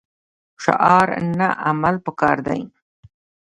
[0.63, 1.07] شعار
[1.37, 2.61] نه عمل پکار دی